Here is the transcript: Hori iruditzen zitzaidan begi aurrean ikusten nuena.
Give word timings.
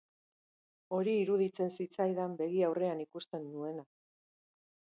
Hori 0.97 1.13
iruditzen 1.25 1.69
zitzaidan 1.77 2.33
begi 2.41 2.65
aurrean 2.69 3.05
ikusten 3.07 3.47
nuena. 3.53 3.85